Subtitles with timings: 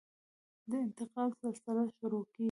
[0.69, 2.39] د انتقام سلسله شروع کېږي.